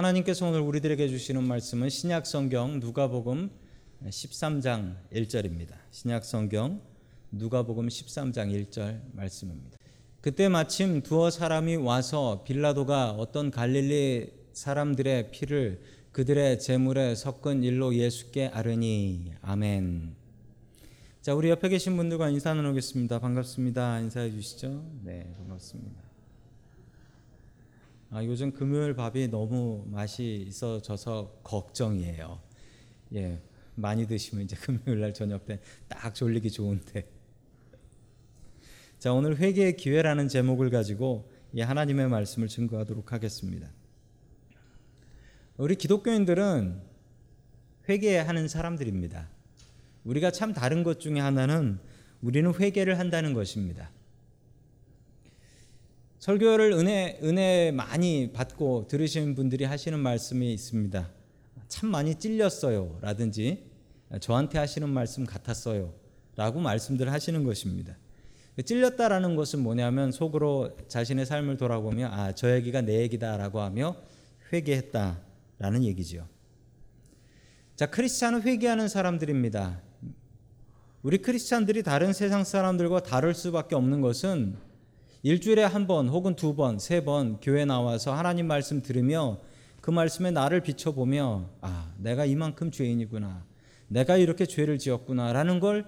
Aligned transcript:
하나님께서 0.00 0.46
오늘 0.46 0.60
우리들에게 0.60 1.08
주시는 1.08 1.44
말씀은 1.44 1.90
신약 1.90 2.26
성경 2.26 2.80
누가복음 2.80 3.50
13장 4.06 4.94
1절입니다. 5.12 5.74
신약 5.90 6.24
성경 6.24 6.80
누가복음 7.30 7.88
13장 7.88 8.70
1절 8.70 8.98
말씀입니다. 9.12 9.76
그때 10.22 10.48
마침 10.48 11.02
두어 11.02 11.30
사람이 11.30 11.76
와서 11.76 12.44
빌라도가 12.46 13.10
어떤 13.10 13.50
갈릴리 13.50 14.32
사람들의 14.54 15.32
피를 15.32 15.82
그들의 16.12 16.60
재물에 16.60 17.14
섞은 17.14 17.62
일로 17.62 17.94
예수께 17.94 18.46
아르니 18.46 19.32
아멘. 19.42 20.14
자, 21.20 21.34
우리 21.34 21.50
옆에 21.50 21.68
계신 21.68 21.98
분들과 21.98 22.30
인사 22.30 22.54
나누겠습니다. 22.54 23.18
반갑습니다. 23.18 24.00
인사해 24.00 24.30
주시죠. 24.30 24.82
네, 25.04 25.30
반갑습니다. 25.36 26.09
아, 28.10 28.24
요즘 28.24 28.52
금요일 28.52 28.94
밥이 28.94 29.28
너무 29.28 29.84
맛이 29.86 30.44
있어져서 30.48 31.40
걱정이에요. 31.44 32.40
예, 33.14 33.40
많이 33.76 34.06
드시면 34.06 34.44
이제 34.44 34.56
금요일 34.60 35.00
날 35.00 35.14
저녁 35.14 35.46
때 35.46 35.60
딱 35.88 36.14
졸리기 36.14 36.50
좋은데. 36.50 37.08
자, 38.98 39.12
오늘 39.12 39.38
회개의 39.38 39.76
기회라는 39.76 40.28
제목을 40.28 40.70
가지고 40.70 41.30
이 41.52 41.60
하나님의 41.60 42.08
말씀을 42.08 42.48
증거하도록 42.48 43.12
하겠습니다. 43.12 43.70
우리 45.56 45.76
기독교인들은 45.76 46.82
회개하는 47.88 48.48
사람들입니다. 48.48 49.28
우리가 50.04 50.32
참 50.32 50.52
다른 50.52 50.82
것 50.82 50.98
중에 50.98 51.20
하나는 51.20 51.78
우리는 52.22 52.52
회개를 52.54 52.98
한다는 52.98 53.34
것입니다. 53.34 53.90
설교를 56.20 56.72
은혜 56.72 57.18
은혜 57.22 57.70
많이 57.72 58.30
받고 58.34 58.88
들으시는 58.88 59.34
분들이 59.34 59.64
하시는 59.64 59.98
말씀이 59.98 60.52
있습니다. 60.52 61.10
참 61.66 61.90
많이 61.90 62.14
찔렸어요라든지 62.14 63.64
저한테 64.20 64.58
하시는 64.58 64.86
말씀 64.90 65.24
같았어요라고 65.24 66.60
말씀들 66.60 67.10
하시는 67.10 67.42
것입니다. 67.42 67.96
찔렸다라는 68.62 69.34
것은 69.34 69.60
뭐냐면 69.60 70.12
속으로 70.12 70.76
자신의 70.88 71.24
삶을 71.24 71.56
돌아보며 71.56 72.10
아, 72.12 72.32
저 72.32 72.54
얘기가 72.54 72.82
내 72.82 73.00
얘기다라고 73.00 73.60
하며 73.60 73.96
회개했다라는 74.52 75.84
얘기지요. 75.84 76.28
자, 77.76 77.86
크리스찬은 77.86 78.42
회개하는 78.42 78.88
사람들입니다. 78.88 79.80
우리 81.02 81.16
크리스찬들이 81.16 81.82
다른 81.82 82.12
세상 82.12 82.44
사람들과 82.44 83.04
다를 83.04 83.32
수밖에 83.32 83.74
없는 83.74 84.02
것은 84.02 84.69
일주일에 85.22 85.62
한 85.64 85.86
번 85.86 86.08
혹은 86.08 86.34
두 86.34 86.54
번, 86.54 86.78
세 86.78 87.00
번 87.04 87.40
교회 87.40 87.64
나와서 87.64 88.14
하나님 88.14 88.46
말씀 88.46 88.82
들으며 88.82 89.38
그 89.80 89.90
말씀에 89.90 90.30
나를 90.30 90.62
비춰보며 90.62 91.50
아, 91.60 91.92
내가 91.98 92.24
이만큼 92.24 92.70
죄인이구나. 92.70 93.44
내가 93.88 94.16
이렇게 94.16 94.46
죄를 94.46 94.78
지었구나라는 94.78 95.60
걸 95.60 95.86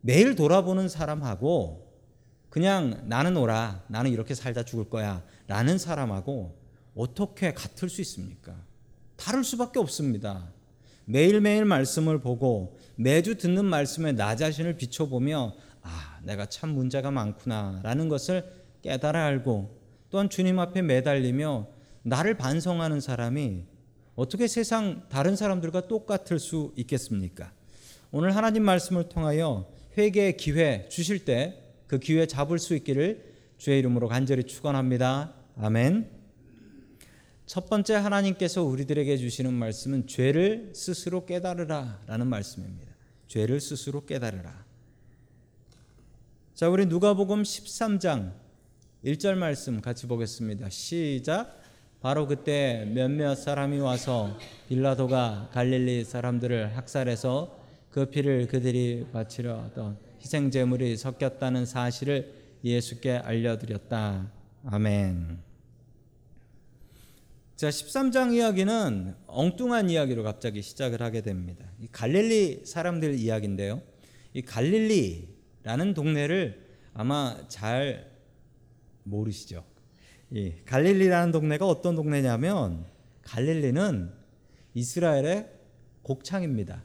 매일 0.00 0.34
돌아보는 0.34 0.88
사람하고 0.88 1.88
그냥 2.48 3.02
나는 3.06 3.36
오라. 3.36 3.84
나는 3.88 4.10
이렇게 4.10 4.34
살다 4.34 4.64
죽을 4.64 4.88
거야. 4.88 5.22
라는 5.46 5.78
사람하고 5.78 6.58
어떻게 6.96 7.52
같을 7.54 7.88
수 7.88 8.00
있습니까? 8.00 8.54
다를 9.16 9.44
수밖에 9.44 9.78
없습니다. 9.78 10.50
매일매일 11.04 11.64
말씀을 11.64 12.20
보고 12.20 12.76
매주 12.96 13.36
듣는 13.36 13.64
말씀에 13.64 14.12
나 14.12 14.34
자신을 14.36 14.76
비춰보며 14.76 15.54
아, 15.54 15.69
내가 16.24 16.46
참 16.46 16.70
문제가 16.70 17.10
많구나라는 17.10 18.08
것을 18.08 18.44
깨달아 18.82 19.24
알고 19.24 19.78
또한 20.10 20.28
주님 20.28 20.58
앞에 20.58 20.82
매달리며 20.82 21.68
나를 22.02 22.36
반성하는 22.36 23.00
사람이 23.00 23.64
어떻게 24.14 24.46
세상 24.46 25.06
다른 25.08 25.36
사람들과 25.36 25.88
똑같을 25.88 26.38
수 26.38 26.72
있겠습니까? 26.76 27.52
오늘 28.10 28.34
하나님 28.34 28.64
말씀을 28.64 29.08
통하여 29.08 29.70
회개의 29.96 30.36
기회 30.36 30.88
주실 30.88 31.24
때 31.24 31.70
그 31.90 31.98
기회 31.98 32.24
잡을 32.24 32.60
수 32.60 32.76
있기를 32.76 33.34
주의 33.58 33.76
이름으로 33.80 34.06
간절히 34.06 34.44
축원합니다. 34.44 35.34
아멘. 35.56 36.08
첫 37.46 37.68
번째 37.68 37.94
하나님께서 37.94 38.62
우리들에게 38.62 39.16
주시는 39.16 39.52
말씀은 39.52 40.06
죄를 40.06 40.70
스스로 40.72 41.26
깨달으라라는 41.26 42.28
말씀입니다. 42.28 42.92
죄를 43.26 43.60
스스로 43.60 44.06
깨달으라. 44.06 44.64
자, 46.60 46.68
우리 46.68 46.84
누가복음 46.84 47.42
13장 47.42 48.34
1절 49.02 49.34
말씀 49.34 49.80
같이 49.80 50.06
보겠습니다. 50.06 50.68
시작. 50.68 51.58
바로 52.02 52.26
그때 52.26 52.84
몇몇 52.94 53.34
사람이 53.34 53.80
와서 53.80 54.36
빌라도가 54.68 55.48
갈릴리 55.54 56.04
사람들을 56.04 56.76
학살해서 56.76 57.58
그 57.88 58.10
피를 58.10 58.46
그들이 58.46 59.06
바치려 59.10 59.58
하던 59.58 59.96
희생 60.20 60.50
제물이 60.50 60.98
섞였다는 60.98 61.64
사실을 61.64 62.34
예수께 62.62 63.12
알려드렸다. 63.12 64.30
아멘. 64.66 65.38
자, 67.56 67.70
13장 67.70 68.34
이야기는 68.34 69.14
엉뚱한 69.28 69.88
이야기로 69.88 70.24
갑자기 70.24 70.60
시작을 70.60 71.00
하게 71.00 71.22
됩니다. 71.22 71.64
이 71.80 71.88
갈릴리 71.90 72.66
사람들 72.66 73.14
이야기인데요. 73.14 73.80
이 74.34 74.42
갈릴리 74.42 75.39
라는 75.62 75.94
동네를 75.94 76.68
아마 76.94 77.36
잘 77.48 78.10
모르시죠. 79.04 79.64
이 80.30 80.52
갈릴리라는 80.64 81.32
동네가 81.32 81.66
어떤 81.66 81.96
동네냐면 81.96 82.86
갈릴리는 83.22 84.12
이스라엘의 84.74 85.50
곡창입니다. 86.02 86.84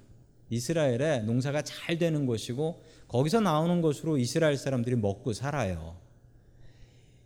이스라엘의 0.49 1.23
농사가 1.23 1.61
잘 1.61 1.97
되는 1.97 2.25
곳이고 2.25 2.83
거기서 3.07 3.41
나오는 3.41 3.81
것으로 3.81 4.17
이스라엘 4.17 4.57
사람들이 4.57 4.95
먹고 4.95 5.33
살아요. 5.33 5.97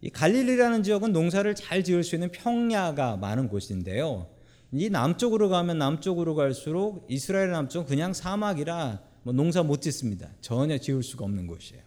이 0.01 0.09
갈릴리라는 0.09 0.83
지역은 0.83 1.11
농사를 1.11 1.53
잘 1.55 1.83
지을 1.83 2.03
수 2.03 2.15
있는 2.15 2.31
평야가 2.31 3.17
많은 3.17 3.49
곳인데요. 3.49 4.29
이 4.71 4.89
남쪽으로 4.89 5.49
가면 5.49 5.77
남쪽으로 5.77 6.35
갈수록 6.35 7.05
이스라엘 7.09 7.51
남쪽은 7.51 7.87
그냥 7.87 8.13
사막이라 8.13 9.01
뭐 9.23 9.33
농사 9.33 9.63
못 9.63 9.81
짓습니다. 9.81 10.29
전혀 10.41 10.77
지을 10.77 11.03
수가 11.03 11.25
없는 11.25 11.47
곳이에요. 11.47 11.81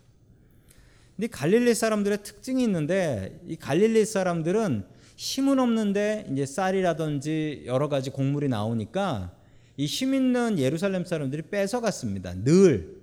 근데 1.17 1.27
갈릴리 1.29 1.75
사람들의 1.75 2.23
특징이 2.23 2.63
있는데 2.65 3.41
이 3.47 3.57
갈릴리 3.57 4.05
사람들은 4.07 4.85
힘은 5.17 5.59
없는데 5.59 6.27
이제 6.33 6.47
쌀이라든지 6.47 7.65
여러 7.67 7.89
가지 7.89 8.11
곡물이 8.11 8.49
나오니까 8.49 9.37
이 9.77 9.87
힘 9.87 10.15
있는 10.15 10.59
예루살렘 10.59 11.05
사람들이 11.05 11.43
뺏어갔습니다. 11.43 12.35
늘, 12.45 13.01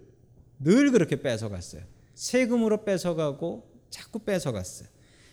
늘 0.60 0.92
그렇게 0.92 1.22
뺏어갔어요. 1.22 1.84
세금으로 2.14 2.84
뺏어가고 2.84 3.70
자꾸 3.90 4.20
뺏어갔어요. 4.20 4.88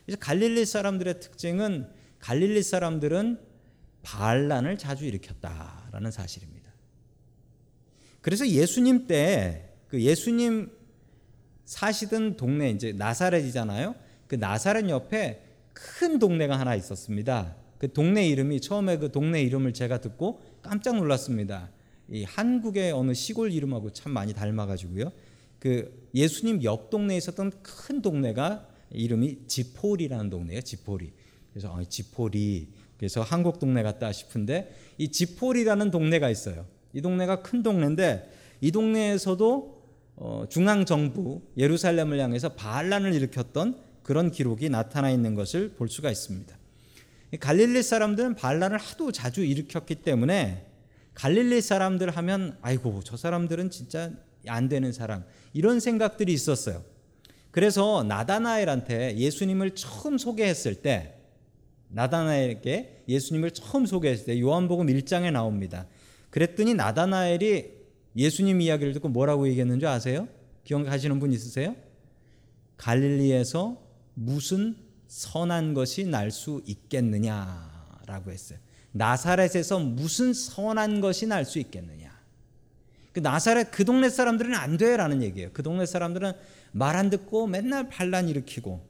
그래서 0.05 0.19
갈릴리 0.21 0.65
사람들의 0.65 1.21
특징은 1.21 1.89
갈릴리 2.21 2.63
사람들은 2.63 3.39
반란을 4.03 4.79
자주 4.79 5.05
일으켰다라는 5.05 6.11
사실입니다. 6.11 6.56
그래서 8.27 8.47
예수님 8.49 9.07
때 9.07 9.67
그 9.89 10.03
예수님 10.03 10.71
사시던 11.65 12.37
동네 12.37 12.71
이제 12.71 12.93
나사렛이잖아요. 12.93 13.95
그 14.27 14.35
나사렛 14.35 14.89
옆에 14.89 15.43
큰 15.73 16.19
동네가 16.19 16.59
하나 16.59 16.75
있었습니다. 16.75 17.57
그 17.79 17.93
동네 17.93 18.27
이름이 18.29 18.61
처음에 18.61 18.99
그 18.99 19.11
동네 19.11 19.43
이름을 19.43 19.73
제가 19.73 20.01
듣고 20.01 20.41
깜짝 20.63 20.97
놀랐습니다. 20.97 21.71
이 22.11 22.25
한국의 22.25 22.93
어느 22.93 23.15
시골 23.15 23.53
이름하고 23.53 23.91
참 23.93 24.13
많이 24.13 24.33
닮아가지고요. 24.33 25.13
그 25.59 26.09
예수님 26.15 26.63
옆 26.63 26.91
동네에 26.91 27.17
있었던 27.17 27.53
큰 27.63 28.03
동네가 28.03 28.69
이름이 28.91 29.47
지포리라는 29.47 30.31
동네예요. 30.31 30.61
지포리. 30.63 31.13
그래서 31.53 31.75
아, 31.75 31.83
지포리. 31.85 32.69
그래서 32.97 33.23
한국 33.23 33.59
동네 33.59 33.83
같다 33.83 34.13
싶은데 34.13 34.75
이 34.99 35.11
지포리라는 35.11 35.91
동네가 35.91 36.31
있어요. 36.31 36.67
이 36.97 37.03
동네가 37.03 37.43
큰 37.43 37.63
동네인데 37.63 38.33
이 38.63 38.73
동네에서도 38.73 39.77
어, 40.17 40.47
중앙 40.49 40.87
정부 40.87 41.43
예루살렘을 41.59 42.19
향해서 42.19 42.55
반란을 42.55 43.13
일으켰던 43.13 43.77
그런 44.03 44.31
기록이 44.31 44.71
나타나 44.71 45.11
있는 45.11 45.35
것을 45.35 45.75
볼 45.75 45.91
수가 45.91 46.11
있습니다. 46.11 46.57
갈릴리 47.39 47.83
사람들은 47.83 48.37
반란을 48.37 48.79
하도 48.79 49.13
자주 49.13 49.45
일으켰기 49.45 49.97
때문에 49.97 50.65
갈릴리 51.13 51.61
사람들 51.61 52.17
하면 52.17 52.57
아이고 52.63 53.03
저 53.05 53.19
사람들은 53.19 53.71
진짜 53.71 54.11
안 54.47 54.71
되는 54.71 54.91
사람 54.91 55.23
이런 55.53 55.81
생각들이 55.81 56.33
있었어요. 56.33 56.83
그래서 57.51 58.05
나다나엘한테 58.05 59.19
예수님을 59.19 59.75
처음 59.75 60.17
소개했을 60.17 60.77
때 60.77 61.19
나다나엘에게 61.89 63.05
예수님을 63.07 63.51
처음 63.51 63.85
소개했을 63.85 64.25
때 64.27 64.41
요한복음 64.41 64.87
1장에 64.87 65.31
나옵니다. 65.31 65.87
그랬더니 66.37 66.75
나다나엘이 66.75 67.73
예수님 68.15 68.61
이야기를 68.61 68.93
듣고 68.93 69.09
뭐라고 69.09 69.49
얘기했는 69.49 69.81
줄 69.81 69.89
아세요? 69.89 70.29
기억하시는 70.65 71.19
분 71.19 71.33
있으세요? 71.33 71.75
갈릴리에서 72.77 73.83
무슨 74.13 74.77
선한 75.09 75.73
것이 75.73 76.05
날 76.05 76.31
수 76.31 76.61
있겠느냐라고 76.67 78.05
라고 78.07 78.31
했어요. 78.33 78.59
나사렛에서 78.93 79.79
무슨 79.79 80.35
선한 80.35 81.01
것이 81.01 81.27
날 81.27 81.47
수 81.47 81.59
있겠느냐. 81.59 82.15
그 83.15 83.21
나사렛 83.21 83.71
그 83.71 83.87
동네 83.87 84.11
사람들은 84.11 84.55
안 84.55 84.77
돼라는 84.77 85.23
얘기예요. 85.23 85.49
그 85.55 85.63
동네 85.63 85.87
사람들은 85.87 86.35
말 86.73 86.97
안 86.97 87.09
듣고 87.09 87.47
맨날 87.47 87.89
반란 87.89 88.29
일으키고 88.29 88.87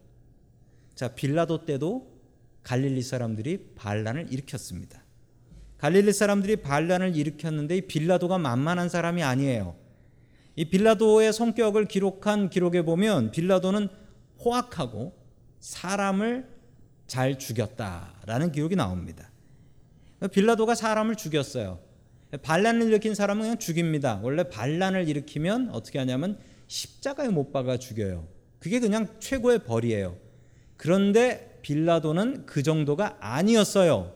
자 0.97 1.15
빌라도 1.15 1.65
때도 1.65 2.11
갈릴리 2.65 3.03
사람들이 3.03 3.75
반란을 3.77 4.33
일으켰습니다. 4.33 5.06
갈릴리 5.79 6.13
사람들이 6.13 6.57
반란을 6.57 7.17
일으켰는데 7.17 7.77
이 7.77 7.81
빌라도가 7.83 8.39
만만한 8.39 8.89
사람이 8.89 9.23
아니에요. 9.23 9.77
이 10.57 10.65
빌라도의 10.65 11.33
성격을 11.33 11.87
기록한 11.87 12.49
기록에 12.49 12.83
보면 12.83 13.31
빌라도는 13.31 13.89
호악하고 14.43 15.15
사람을 15.61 16.49
잘 17.07 17.39
죽였다라는 17.39 18.53
기록이 18.53 18.75
나옵니다. 18.75 19.31
빌라도가 20.33 20.75
사람을 20.75 21.17
죽였어요. 21.17 21.79
반란을 22.43 22.89
일으킨 22.89 23.15
사람은 23.15 23.43
그냥 23.43 23.59
죽입니다. 23.59 24.21
원래 24.23 24.45
반란을 24.45 25.09
일으키면 25.09 25.71
어떻게 25.71 25.99
하냐면 25.99 26.39
십자가에 26.67 27.29
못 27.29 27.53
박아 27.53 27.77
죽여요. 27.77 28.27
그게 28.59 28.81
그냥 28.81 29.07
최고의 29.21 29.61
벌이에요. 29.61 30.17
그런데 30.77 31.59
빌라도는 31.63 32.47
그 32.47 32.63
정도가 32.63 33.19
아니었어요. 33.21 34.16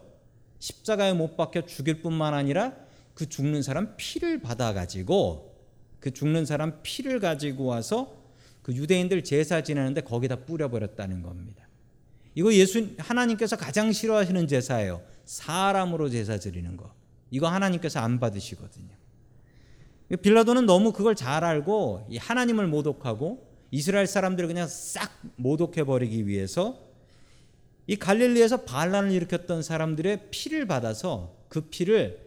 십자가에 0.60 1.12
못 1.14 1.36
박혀 1.36 1.66
죽일 1.66 2.00
뿐만 2.00 2.32
아니라 2.34 2.74
그 3.14 3.28
죽는 3.28 3.62
사람 3.62 3.94
피를 3.96 4.40
받아 4.40 4.72
가지고 4.72 5.56
그 5.98 6.12
죽는 6.12 6.46
사람 6.46 6.80
피를 6.82 7.18
가지고 7.18 7.66
와서 7.66 8.16
그 8.62 8.74
유대인들 8.74 9.24
제사 9.24 9.62
지내는데 9.62 10.02
거기다 10.02 10.36
뿌려 10.44 10.70
버렸다는 10.70 11.22
겁니다. 11.22 11.66
이거 12.34 12.52
예수 12.54 12.90
하나님께서 12.98 13.56
가장 13.56 13.90
싫어하시는 13.90 14.46
제사예요. 14.46 15.02
사람으로 15.24 16.08
제사 16.08 16.38
드리는 16.38 16.76
거. 16.76 16.94
이거 17.30 17.48
하나님께서 17.48 18.00
안 18.00 18.20
받으시거든요. 18.20 18.94
빌라도는 20.22 20.66
너무 20.66 20.92
그걸 20.92 21.14
잘 21.14 21.44
알고 21.44 22.08
하나님을 22.18 22.66
모독하고 22.66 23.48
이스라엘 23.70 24.06
사람들을 24.06 24.48
그냥 24.48 24.66
싹 24.66 25.10
모독해 25.36 25.84
버리기 25.84 26.26
위해서 26.26 26.89
이 27.90 27.96
갈릴리에서 27.96 28.58
반란을 28.58 29.10
일으켰던 29.10 29.64
사람들의 29.64 30.28
피를 30.31 30.64
받아서 30.69 31.34
그 31.48 31.62
피를 31.62 32.20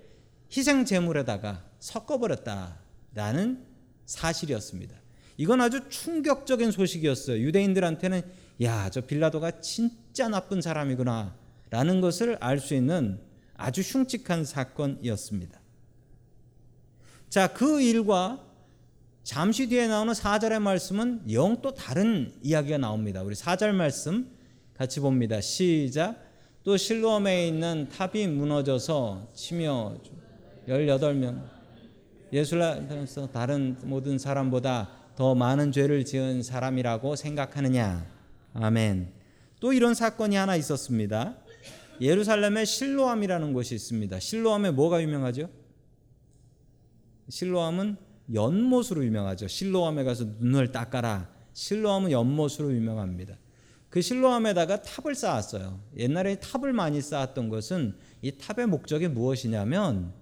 희생 0.51 0.83
제물에다가 0.83 1.63
섞어 1.80 2.19
버렸다라는 2.19 3.65
사실이었습니다. 4.06 4.94
이건 5.38 5.62
아주 5.62 5.88
충격적인 5.88 6.71
소식이었어요. 6.71 7.39
유대인들한테는 7.39 8.24
야, 8.63 8.89
저 8.89 9.00
빌라도가 9.00 9.62
진짜 9.62 10.27
나쁜 10.27 10.62
사람이구나 10.62 11.33
라는 11.69 12.01
것을 12.01 12.36
알 12.42 12.59
수 12.59 12.75
있는 12.75 13.21
아주 13.56 13.80
흉측한 13.80 14.44
사건이었습니다. 14.44 15.62
자, 17.30 17.48
그 17.54 17.81
일과 17.81 18.45
잠시 19.24 19.69
뒤에 19.69 19.88
나오는 19.88 20.12
4절의 20.12 20.62
말씀은 20.62 21.31
영 21.31 21.62
또 21.62 21.74
다른 21.74 22.33
이야기가 22.42 22.80
나옵니다. 22.80 23.24
우리 23.24 23.33
4절 23.33 23.71
말씀 23.71 24.43
같이 24.83 25.00
봅니다. 25.00 25.39
시작. 25.39 26.18
또 26.62 26.75
실로암에 26.75 27.47
있는 27.47 27.88
탑이 27.88 28.27
무너져서 28.27 29.30
치며 29.33 29.95
18명 30.68 31.41
예술라에서 32.33 33.31
다른 33.31 33.77
모든 33.85 34.18
사람보다 34.18 34.89
더 35.15 35.35
많은 35.35 35.71
죄를 35.71 36.03
지은 36.03 36.44
사람이라고 36.44 37.15
생각하느냐. 37.15 38.06
아멘. 38.56 39.13
또 39.62 39.71
이런 39.71 39.94
사건이 39.94 40.35
하나 40.35 40.57
있었습니다. 40.57 41.38
예루살렘에 42.01 42.65
실로암이라는 42.65 43.53
곳이 43.53 43.75
있습니다. 43.75 44.19
실로암에 44.19 44.71
뭐가 44.71 45.01
유명하죠? 45.01 45.50
실로암은 47.30 47.95
연못으로 48.33 49.06
유명하죠. 49.06 49.47
실로암에 49.47 50.03
가서 50.03 50.25
눈을 50.39 50.74
닦아라. 50.74 51.30
실로암은 51.53 52.12
연못으로 52.12 52.74
유명합니다. 52.74 53.38
그 53.94 54.01
실로암에다가 54.01 54.81
탑을 54.81 55.13
쌓았어요. 55.13 55.80
옛날에 55.98 56.40
탑을 56.40 56.74
많이 56.74 57.00
쌓았던 57.00 57.50
것은 57.50 57.95
이 58.24 58.31
탑의 58.31 58.66
목적이 58.66 59.10
무엇이냐면 59.10 60.13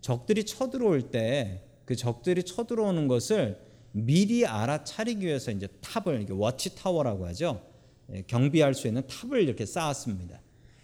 적들이 0.00 0.44
쳐들어올 0.44 1.10
때 1.10 1.64
그 1.84 1.96
적들이 1.96 2.44
쳐들어오는 2.44 3.08
것을 3.08 3.60
미리 3.92 4.46
알아차리기 4.46 5.24
위해서 5.24 5.50
이제 5.50 5.68
탑을 5.80 6.26
watch 6.30 6.74
tower라고 6.74 7.26
하죠. 7.28 7.64
예, 8.12 8.22
경비할 8.22 8.74
수 8.74 8.88
있는 8.88 9.06
탑을 9.06 9.42
이렇게 9.42 9.66
쌓았습니다. 9.66 10.40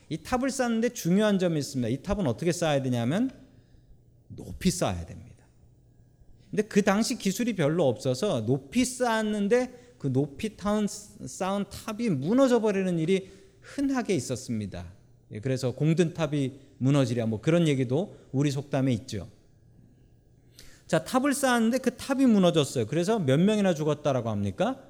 이 0.08 0.19
탑을 0.19 0.50
쌓는데 0.50 0.90
중요한 0.90 1.38
점이 1.38 1.58
있습니다. 1.58 1.88
이 1.88 2.02
탑은 2.02 2.26
어떻게 2.26 2.52
쌓아야 2.52 2.82
되냐면 2.82 3.31
높이 4.28 4.70
쌓아야 4.70 5.05
됩니다. 5.06 5.31
근데 6.50 6.62
그 6.64 6.82
당시 6.82 7.17
기술이 7.17 7.55
별로 7.55 7.88
없어서 7.88 8.44
높이 8.44 8.84
쌓았는데 8.84 9.80
그 10.00 10.11
높이 10.11 10.56
타운 10.56 10.87
쌓은 10.88 11.67
탑이 11.69 12.08
무너져 12.08 12.61
버리는 12.61 12.99
일이 12.99 13.29
흔하게 13.61 14.14
있었습니다. 14.14 14.87
예, 15.31 15.41
그래서 15.41 15.73
공든 15.73 16.14
탑이 16.14 16.52
무너지랴 16.79 17.26
뭐 17.26 17.43
그런 17.43 17.69
얘기도 17.69 18.17
우리 18.32 18.50
속담에 18.50 18.93
있죠. 18.94 19.29
자, 20.87 21.05
탑을 21.05 21.35
쌓았는데 21.35 21.79
그 21.79 21.97
탑이 21.97 22.25
무너졌어요. 22.25 22.87
그래서 22.87 23.19
몇 23.19 23.38
명이나 23.38 23.75
죽었다라고 23.75 24.31
합니까? 24.31 24.82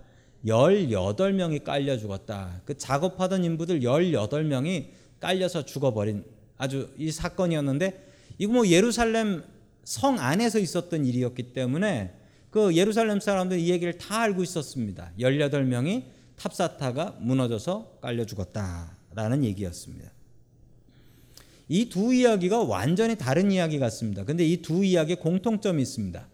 18명이 0.47 1.65
깔려 1.65 1.99
죽었다. 1.99 2.63
그 2.65 2.79
작업하던 2.79 3.43
인부들 3.43 3.81
18명이 3.81 4.91
깔려서 5.19 5.65
죽어버린 5.65 6.25
아주 6.57 6.89
이 6.97 7.11
사건이었는데 7.11 8.07
이거 8.39 8.53
뭐 8.53 8.67
예루살렘 8.69 9.43
성 9.83 10.21
안에서 10.21 10.61
있었던 10.61 11.05
일이었기 11.05 11.53
때문에 11.53 12.15
그 12.51 12.75
예루살렘 12.77 13.21
사람들 13.21 13.59
이 13.59 13.71
얘기를 13.71 13.97
다 13.97 14.21
알고 14.23 14.43
있었습니다. 14.43 15.13
18명이 15.19 16.05
탑사타가 16.37 17.19
무너져서 17.21 17.99
깔려 18.01 18.25
죽었다라는 18.27 19.45
얘기였습니다. 19.45 20.11
이 21.69 21.89
두 21.89 22.13
이야기가 22.13 22.65
완전히 22.65 23.17
다른 23.17 23.53
이야기 23.53 23.79
같습니다. 23.79 24.25
근데 24.25 24.45
이 24.45 24.61
두 24.61 24.85
이야기에 24.85 25.17
공통점이 25.17 25.81
있습니다. 25.81 26.27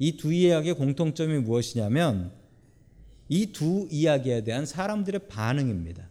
이 0.00 0.16
두 0.16 0.32
이야기의 0.32 0.74
공통점이 0.74 1.38
무엇이냐면 1.38 2.32
이 3.28 3.52
두 3.52 3.86
이야기에 3.90 4.42
대한 4.42 4.66
사람들의 4.66 5.28
반응입니다. 5.28 6.08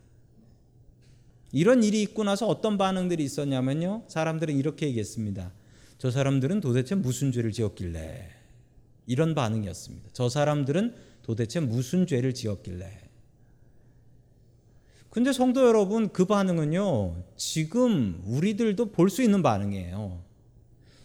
이런 1.51 1.83
일이 1.83 2.01
있고 2.03 2.23
나서 2.23 2.47
어떤 2.47 2.77
반응들이 2.77 3.21
있었냐면요. 3.23 4.03
사람들은 4.07 4.55
이렇게 4.55 4.87
얘기했습니다. 4.87 5.51
저 5.97 6.11
사람들은 6.11 6.61
도대체 6.61 6.95
무슨 6.95 7.33
죄를 7.33 7.51
지었길래 7.51 8.38
이런 9.09 9.33
반응이었습니다. 9.33 10.09
저 10.13 10.29
사람들은 10.29 10.95
도대체 11.23 11.59
무슨 11.59 12.05
죄를 12.05 12.33
지었길래 12.35 13.01
근데 15.09 15.33
성도 15.33 15.67
여러분 15.67 16.09
그 16.13 16.25
반응은요. 16.25 17.23
지금 17.35 18.21
우리들도 18.25 18.91
볼 18.91 19.09
수 19.09 19.23
있는 19.23 19.41
반응이에요. 19.41 20.23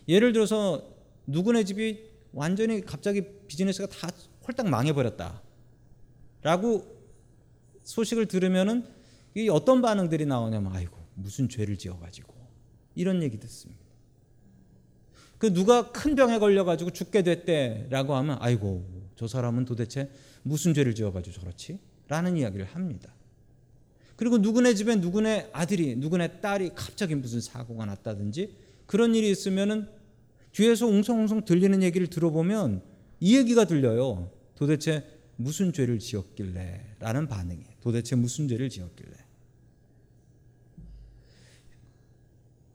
예를 0.08 0.34
들어서 0.34 0.94
누구네 1.26 1.64
집이 1.64 2.04
완전히 2.32 2.82
갑자기 2.82 3.22
비즈니스가 3.48 3.88
다 3.88 4.10
홀딱 4.46 4.68
망해버렸다. 4.68 5.40
라고 6.42 6.84
소식을 7.84 8.26
들으면은 8.26 8.86
이 9.34 9.48
어떤 9.48 9.80
반응들이 9.80 10.26
나오냐면 10.26 10.76
아이고 10.76 10.94
무슨 11.14 11.48
죄를 11.48 11.78
지어가지고 11.78 12.34
이런 12.94 13.22
얘기 13.22 13.40
듣습니다. 13.40 13.83
그 15.38 15.52
누가 15.52 15.90
큰 15.92 16.14
병에 16.14 16.38
걸려가지고 16.38 16.90
죽게 16.90 17.22
됐대라고 17.22 18.14
하면 18.14 18.38
아이고 18.40 18.84
저 19.16 19.26
사람은 19.26 19.64
도대체 19.64 20.10
무슨 20.42 20.74
죄를 20.74 20.94
지어가지고 20.94 21.40
저렇지? 21.40 21.78
라는 22.08 22.36
이야기를 22.36 22.66
합니다. 22.66 23.12
그리고 24.16 24.38
누구네 24.38 24.74
집에 24.74 24.96
누구네 24.96 25.50
아들이 25.52 25.96
누구네 25.96 26.40
딸이 26.40 26.70
갑자기 26.74 27.14
무슨 27.14 27.40
사고가 27.40 27.84
났다든지 27.86 28.54
그런 28.86 29.14
일이 29.14 29.30
있으면은 29.30 29.88
뒤에서 30.52 30.86
웅성웅성 30.86 31.44
들리는 31.44 31.82
얘기를 31.82 32.06
들어보면 32.06 32.82
이 33.20 33.36
얘기가 33.36 33.64
들려요. 33.64 34.30
도대체 34.54 35.04
무슨 35.36 35.72
죄를 35.72 35.98
지었길래 35.98 36.96
라는 37.00 37.26
반응이에요. 37.26 37.68
도대체 37.80 38.14
무슨 38.14 38.46
죄를 38.46 38.68
지었길래. 38.68 39.23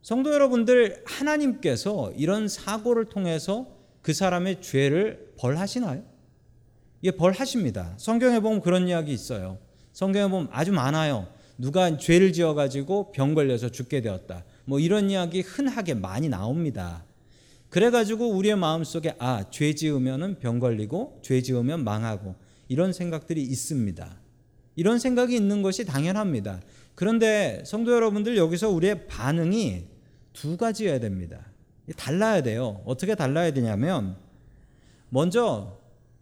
성도 0.10 0.34
여러분들 0.34 1.04
하나님께서 1.06 2.12
이런 2.18 2.48
사고를 2.48 3.06
통해서 3.06 3.68
그 4.02 4.12
사람의 4.12 4.60
죄를 4.60 5.34
벌하시나요? 5.38 6.02
예, 7.04 7.12
벌하십니다. 7.12 7.94
성경에 7.98 8.40
보면 8.40 8.62
그런 8.62 8.88
이야기 8.88 9.14
있어요. 9.14 9.60
성경에 9.94 10.28
보면 10.28 10.48
아주 10.50 10.72
많아요. 10.72 11.28
누가 11.60 11.96
죄를 11.96 12.34
지어 12.34 12.56
가지고 12.56 13.12
병 13.12 13.36
걸려서 13.36 13.70
죽게 13.70 14.02
되었다. 14.02 14.46
뭐 14.66 14.80
이런 14.80 15.12
이야기 15.12 15.42
흔하게 15.42 15.94
많이 15.94 16.28
나옵니다. 16.28 17.06
그래 17.70 17.92
가지고 17.92 18.32
우리의 18.32 18.56
마음속에 18.56 19.14
아, 19.20 19.46
죄 19.52 19.76
지으면은 19.76 20.40
병 20.40 20.58
걸리고 20.58 21.20
죄 21.22 21.40
지으면 21.44 21.84
망하고 21.84 22.34
이런 22.68 22.94
생각들이 22.94 23.44
있습니다. 23.44 24.10
이런 24.76 24.98
생각이 24.98 25.36
있는 25.36 25.62
것이 25.62 25.86
당연합니다. 25.86 26.62
그런데 26.96 27.62
성도 27.64 27.94
여러분들 27.94 28.38
여기서 28.38 28.70
우리의 28.72 29.06
반응이 29.06 29.89
두 30.34 30.58
가지여야 30.58 31.00
됩니다. 31.00 31.52
달라야 31.98 32.42
돼요. 32.44 32.82
어떻게 32.86 33.16
달라야 33.16 33.52
되냐면 33.52 34.18
먼저 35.10 35.80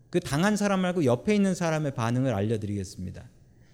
그 0.09 0.19
당한 0.19 0.55
사람 0.55 0.81
말고 0.81 1.05
옆에 1.05 1.35
있는 1.35 1.53
사람의 1.53 1.93
반응을 1.93 2.33
알려드리겠습니다. 2.33 3.29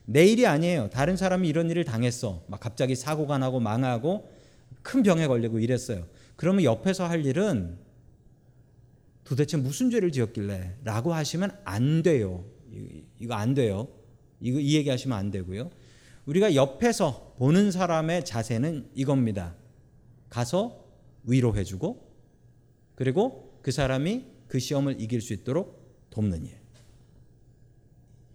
내 0.06 0.26
일이 0.26 0.46
아니에요. 0.46 0.90
다른 0.90 1.16
사람이 1.16 1.48
이런 1.48 1.70
일을 1.70 1.86
당했어. 1.86 2.44
막 2.48 2.60
갑자기 2.60 2.96
사고가 2.96 3.38
나고 3.38 3.60
망하고 3.60 4.30
큰 4.82 5.04
병에 5.04 5.28
걸리고 5.28 5.60
이랬어요. 5.60 6.08
그러면 6.36 6.64
옆에서 6.64 7.08
할 7.08 7.26
일은 7.26 7.78
도대체 9.24 9.56
무슨 9.56 9.90
죄를 9.90 10.12
지었길래 10.12 10.78
라고 10.84 11.14
하시면 11.14 11.52
안 11.64 12.04
돼요. 12.04 12.44
이거 13.20 13.36
안 13.36 13.54
돼요. 13.54 13.88
이거 14.42 14.60
이 14.60 14.76
얘기 14.76 14.90
하시면 14.90 15.18
안 15.18 15.32
되고요. 15.32 15.70
우리가 16.26 16.56
옆에서 16.56 17.36
보는 17.38 17.72
사람의 17.72 18.26
자세는 18.26 18.90
이겁니다. 18.96 19.56
가서 20.34 20.84
위로해 21.26 21.64
주고 21.64 22.12
그리고 22.96 23.60
그 23.62 23.72
사람이 23.72 24.26
그 24.48 24.58
시험을 24.58 25.00
이길 25.00 25.22
수 25.22 25.32
있도록 25.34 26.10
돕는 26.10 26.46
일. 26.48 26.58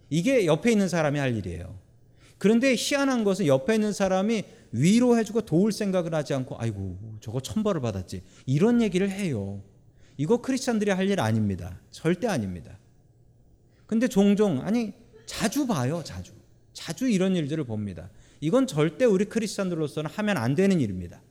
이게 0.09 0.45
옆에 0.45 0.71
있는 0.71 0.87
사람이 0.87 1.19
할 1.19 1.35
일이에요. 1.35 1.77
그런데 2.37 2.73
희한한 2.77 3.25
것은 3.25 3.47
옆에 3.47 3.75
있는 3.75 3.91
사람이 3.91 4.43
위로해주고 4.71 5.41
도울 5.41 5.73
생각을 5.73 6.15
하지 6.15 6.33
않고 6.33 6.55
아이고 6.57 6.97
저거 7.19 7.41
천벌을 7.41 7.81
받았지 7.81 8.23
이런 8.45 8.81
얘기를 8.81 9.11
해요. 9.11 9.61
이거 10.15 10.41
크리스찬들이 10.41 10.91
할 10.91 11.09
일 11.09 11.19
아닙니다. 11.19 11.81
절대 11.91 12.27
아닙니다. 12.27 12.79
근데 13.85 14.07
종종 14.07 14.61
아니 14.61 14.93
자주 15.25 15.67
봐요. 15.67 16.01
자주. 16.05 16.31
자주 16.71 17.09
이런 17.09 17.35
일들을 17.35 17.65
봅니다. 17.65 18.09
이건 18.39 18.67
절대 18.67 19.03
우리 19.03 19.25
크리스찬들로서는 19.25 20.09
하면 20.09 20.37
안 20.37 20.55
되는 20.55 20.79
일입니다. 20.79 21.21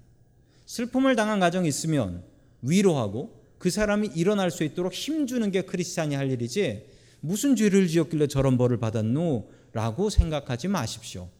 슬픔을 0.69 1.17
당한 1.17 1.41
가정이 1.41 1.67
있으면 1.67 2.23
위로하고 2.61 3.43
그 3.57 3.71
사람이 3.71 4.11
일어날 4.15 4.51
수 4.51 4.65
있도록 4.65 4.93
힘주는 4.93 5.51
게 5.51 5.63
크리스찬이 5.63 6.15
할 6.15 6.31
일이지 6.31 6.87
무슨 7.21 7.57
죄를 7.57 7.89
지었길래 7.89 8.27
저런 8.27 8.59
벌을 8.59 8.77
받았노? 8.77 9.51
라고 9.73 10.11
생각하지 10.11 10.69
마십시오. 10.69 11.31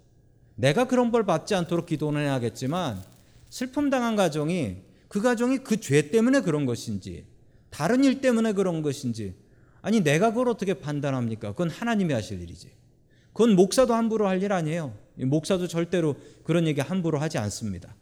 내가 0.55 0.89
그런 0.89 1.13
벌 1.13 1.25
받지 1.27 1.55
않도록 1.55 1.85
기도는 1.85 2.23
해야겠지만 2.23 3.03
슬픔 3.51 3.91
당한 3.91 4.17
가정이 4.17 4.79
그 5.09 5.21
가정이 5.21 5.59
그 5.59 5.77
죄 5.77 6.11
때문에 6.11 6.41
그런 6.41 6.65
것인지 6.65 7.27
다른 7.69 8.05
일 8.05 8.23
때문에 8.23 8.55
그런 8.55 8.81
것인지 8.81 9.35
아니 9.83 10.01
내가 10.01 10.31
그걸 10.31 10.49
어떻게 10.49 10.73
판단합니까? 10.73 11.51
그건 11.53 11.69
하나님이 11.69 12.15
하실 12.15 12.41
일이지. 12.41 12.71
그건 13.35 13.55
목사도 13.57 13.93
함부로 13.93 14.27
할 14.27 14.43
일 14.43 14.55
아니에요. 14.55 14.95
목사도 15.17 15.69
절대로 15.69 16.17
그런 16.45 16.67
얘기 16.67 16.81
함부로 16.81 17.19
하지 17.19 17.37
않습니다. 17.37 17.95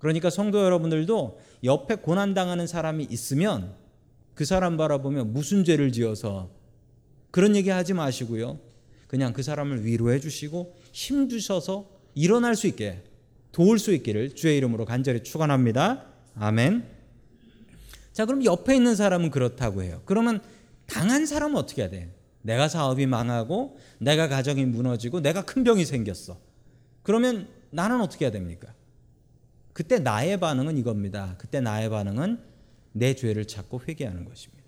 그러니까 0.00 0.30
성도 0.30 0.64
여러분들도 0.64 1.38
옆에 1.62 1.94
고난당하는 1.96 2.66
사람이 2.66 3.06
있으면 3.10 3.74
그 4.34 4.44
사람 4.44 4.76
바라보며 4.76 5.24
무슨 5.24 5.62
죄를 5.62 5.92
지어서 5.92 6.50
그런 7.30 7.54
얘기 7.54 7.70
하지 7.70 7.92
마시고요. 7.92 8.58
그냥 9.06 9.32
그 9.32 9.42
사람을 9.42 9.84
위로해 9.84 10.18
주시고 10.18 10.74
힘 10.92 11.28
주셔서 11.28 11.88
일어날 12.14 12.56
수 12.56 12.66
있게 12.66 13.02
도울 13.52 13.78
수 13.78 13.92
있기를 13.92 14.34
주의 14.34 14.56
이름으로 14.56 14.84
간절히 14.84 15.22
축원합니다. 15.22 16.06
아멘. 16.34 16.84
자, 18.12 18.24
그럼 18.24 18.44
옆에 18.44 18.74
있는 18.74 18.96
사람은 18.96 19.30
그렇다고 19.30 19.82
해요. 19.82 20.00
그러면 20.06 20.40
당한 20.86 21.26
사람은 21.26 21.56
어떻게 21.56 21.82
해야 21.82 21.90
돼? 21.90 22.12
내가 22.42 22.68
사업이 22.68 23.06
망하고 23.06 23.78
내가 23.98 24.28
가정이 24.28 24.64
무너지고 24.64 25.20
내가 25.20 25.44
큰 25.44 25.62
병이 25.62 25.84
생겼어. 25.84 26.38
그러면 27.02 27.48
나는 27.70 28.00
어떻게 28.00 28.24
해야 28.24 28.32
됩니까? 28.32 28.72
그때 29.72 29.98
나의 29.98 30.38
반응은 30.40 30.76
이겁니다. 30.78 31.36
그때 31.38 31.60
나의 31.60 31.88
반응은 31.90 32.42
내 32.92 33.14
죄를 33.14 33.46
찾고 33.46 33.82
회개하는 33.86 34.24
것입니다. 34.24 34.64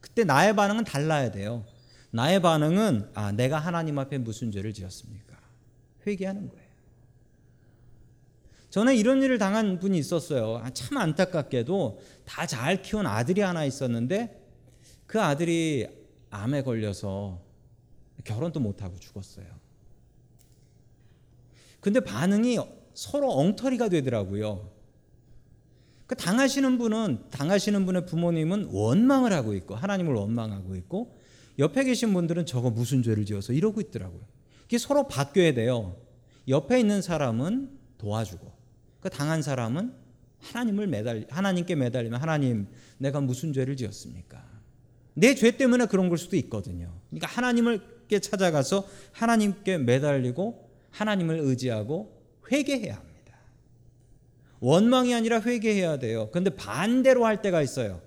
그때 0.00 0.24
나의 0.24 0.56
반응은 0.56 0.84
달라야 0.84 1.30
돼요. 1.30 1.64
나의 2.10 2.40
반응은 2.40 3.10
아, 3.14 3.32
내가 3.32 3.58
하나님 3.58 3.98
앞에 3.98 4.18
무슨 4.18 4.50
죄를 4.50 4.72
지었습니까? 4.72 5.36
회개하는 6.06 6.48
거예요. 6.48 6.66
저는 8.70 8.94
이런 8.94 9.22
일을 9.22 9.38
당한 9.38 9.78
분이 9.78 9.98
있었어요. 9.98 10.58
아, 10.62 10.70
참 10.70 10.98
안타깝게도 10.98 12.00
다 12.24 12.46
잘 12.46 12.82
키운 12.82 13.06
아들이 13.06 13.40
하나 13.40 13.64
있었는데 13.64 14.42
그 15.06 15.20
아들이 15.20 15.86
암에 16.30 16.62
걸려서 16.62 17.40
결혼도 18.24 18.60
못하고 18.60 18.98
죽었어요. 18.98 19.46
근데 21.80 22.00
반응이 22.00 22.58
서로 22.96 23.30
엉터리가 23.30 23.90
되더라고요. 23.90 24.70
그 26.06 26.14
당하시는 26.16 26.78
분은 26.78 27.24
당하시는 27.30 27.84
분의 27.84 28.06
부모님은 28.06 28.68
원망을 28.72 29.32
하고 29.32 29.54
있고 29.54 29.74
하나님을 29.74 30.14
원망하고 30.14 30.74
있고 30.76 31.18
옆에 31.58 31.84
계신 31.84 32.14
분들은 32.14 32.46
저거 32.46 32.70
무슨 32.70 33.02
죄를 33.02 33.26
지어서 33.26 33.52
이러고 33.52 33.80
있더라고요. 33.82 34.22
이게 34.64 34.78
서로 34.78 35.08
바뀌어야 35.08 35.52
돼요. 35.54 35.96
옆에 36.48 36.80
있는 36.80 37.02
사람은 37.02 37.70
도와주고 37.98 38.50
그 39.00 39.10
당한 39.10 39.42
사람은 39.42 39.92
하나님을 40.40 40.86
매달 40.86 41.26
하나님께 41.28 41.74
매달리면 41.74 42.20
하나님 42.20 42.66
내가 42.98 43.20
무슨 43.20 43.52
죄를 43.52 43.76
지었습니까? 43.76 44.42
내 45.14 45.34
죄 45.34 45.50
때문에 45.56 45.86
그런 45.86 46.08
걸 46.08 46.16
수도 46.18 46.36
있거든요. 46.36 46.94
그러니까 47.10 47.26
하나님을께 47.26 48.20
찾아가서 48.20 48.86
하나님께 49.12 49.78
매달리고 49.78 50.70
하나님을 50.90 51.40
의지하고 51.40 52.15
회개해야 52.50 52.94
합니다. 52.96 53.36
원망이 54.60 55.14
아니라 55.14 55.40
회개해야 55.40 55.98
돼요. 55.98 56.30
근데 56.32 56.50
반대로 56.50 57.24
할 57.24 57.42
때가 57.42 57.62
있어요. 57.62 58.00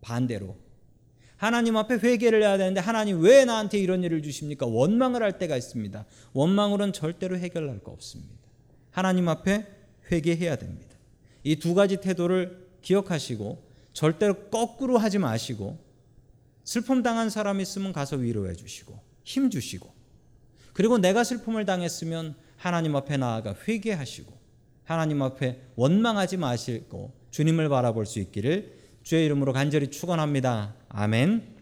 반대로. 0.00 0.56
하나님 1.36 1.76
앞에 1.76 1.94
회개를 1.94 2.42
해야 2.42 2.58
되는데 2.58 2.80
하나님 2.80 3.20
왜 3.22 3.44
나한테 3.44 3.78
이런 3.78 4.04
일을 4.04 4.22
주십니까? 4.22 4.66
원망을 4.66 5.22
할 5.22 5.38
때가 5.38 5.56
있습니다. 5.56 6.04
원망으로는 6.34 6.92
절대로 6.92 7.38
해결할 7.38 7.78
거 7.80 7.92
없습니다. 7.92 8.34
하나님 8.90 9.28
앞에 9.28 9.66
회개해야 10.12 10.56
됩니다. 10.56 10.96
이 11.42 11.56
두 11.56 11.74
가지 11.74 11.96
태도를 11.96 12.68
기억하시고 12.82 13.62
절대로 13.94 14.34
거꾸로 14.50 14.98
하지 14.98 15.18
마시고 15.18 15.78
슬픔 16.64 17.02
당한 17.02 17.30
사람 17.30 17.60
있으면 17.60 17.92
가서 17.92 18.16
위로해 18.16 18.54
주시고 18.54 19.00
힘 19.24 19.48
주시고 19.50 19.90
그리고 20.74 20.98
내가 20.98 21.24
슬픔을 21.24 21.64
당했으면 21.64 22.34
하나님 22.60 22.94
앞에 22.94 23.16
나아가 23.16 23.54
회개하시고 23.66 24.38
하나님 24.84 25.22
앞에 25.22 25.62
원망하지 25.76 26.36
마시고 26.36 27.10
주님을 27.30 27.70
바라볼 27.70 28.04
수 28.04 28.18
있기를 28.18 28.76
주의 29.02 29.24
이름으로 29.24 29.54
간절히 29.54 29.88
축원합니다. 29.90 30.74
아멘. 30.90 31.56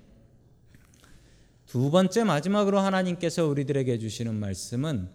두 1.67 1.93
번째 1.93 2.25
마지막으로 2.25 2.81
하나님께서 2.81 3.47
우리들에게 3.47 3.99
주시는 3.99 4.35
말씀은 4.35 5.09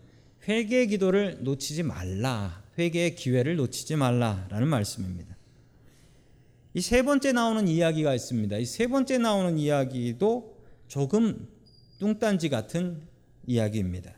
회개 0.47 0.85
기도를 0.85 1.39
놓치지 1.41 1.83
말라. 1.83 2.63
회개의 2.77 3.15
기회를 3.15 3.57
놓치지 3.57 3.97
말라라는 3.97 4.67
말씀입니다. 4.69 5.35
이 6.75 6.81
세 6.81 7.03
번째 7.03 7.33
나오는 7.33 7.67
이야기가 7.67 8.15
있습니다. 8.15 8.57
이 8.57 8.65
세 8.65 8.87
번째 8.87 9.17
나오는 9.17 9.57
이야기도 9.57 10.57
조금 10.87 11.47
뚱딴지 11.99 12.47
같은 12.47 13.01
이야기입니다. 13.45 14.13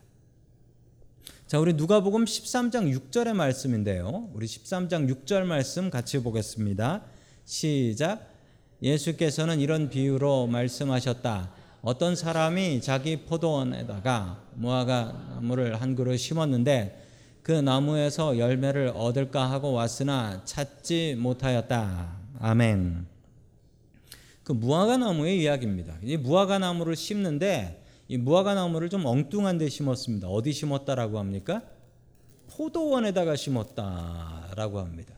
자, 1.48 1.60
우리 1.60 1.74
누가복음 1.74 2.26
13장 2.26 2.92
6절의 2.92 3.34
말씀인데요. 3.34 4.32
우리 4.34 4.48
13장 4.48 5.08
6절 5.08 5.44
말씀 5.44 5.92
같이 5.92 6.18
보겠습니다. 6.24 7.04
시작. 7.46 8.34
예수께서는 8.82 9.60
이런 9.60 9.88
비유로 9.90 10.48
말씀하셨다. 10.48 11.52
어떤 11.84 12.16
사람이 12.16 12.82
자기 12.82 13.26
포도원에다가 13.26 14.42
무화과 14.56 15.36
나무를 15.36 15.80
한 15.80 15.94
그루 15.94 16.18
심었는데 16.18 17.06
그 17.44 17.52
나무에서 17.52 18.40
열매를 18.40 18.94
얻을까 18.96 19.52
하고 19.52 19.72
왔으나 19.72 20.42
찾지 20.46 21.18
못하였다. 21.20 22.18
아멘. 22.40 23.06
그 24.44 24.52
무화과 24.52 24.98
나무의 24.98 25.44
이야기입니다. 25.44 25.96
이 26.02 26.18
무화과 26.18 26.58
나무를 26.58 26.96
심는데 26.96 27.85
이 28.08 28.18
무화과 28.18 28.54
나무를 28.54 28.90
좀 28.90 29.06
엉뚱한 29.06 29.58
데 29.58 29.68
심었습니다. 29.68 30.28
어디 30.28 30.52
심었다라고 30.52 31.18
합니까? 31.20 31.64
포도원에다가 32.48 33.36
심었다라고 33.36 34.80
합니다. 34.80 35.16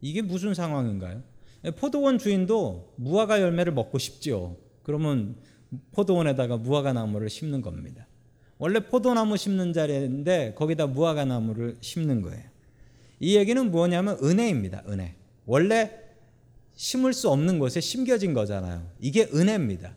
이게 0.00 0.22
무슨 0.22 0.54
상황인가요? 0.54 1.22
포도원 1.76 2.18
주인도 2.18 2.94
무화과 2.96 3.42
열매를 3.42 3.72
먹고 3.72 3.98
싶지요. 3.98 4.56
그러면 4.82 5.36
포도원에다가 5.92 6.56
무화과 6.56 6.94
나무를 6.94 7.28
심는 7.28 7.60
겁니다. 7.60 8.06
원래 8.56 8.80
포도나무 8.80 9.36
심는 9.36 9.72
자리인데 9.72 10.54
거기다 10.54 10.86
무화과 10.86 11.26
나무를 11.26 11.76
심는 11.80 12.22
거예요. 12.22 12.42
이 13.20 13.36
얘기는 13.36 13.70
뭐냐면 13.70 14.18
은혜입니다. 14.22 14.84
은혜. 14.88 15.16
원래 15.44 15.90
심을 16.74 17.12
수 17.12 17.28
없는 17.28 17.58
곳에 17.58 17.80
심겨진 17.80 18.32
거잖아요. 18.32 18.86
이게 18.98 19.28
은혜입니다. 19.34 19.94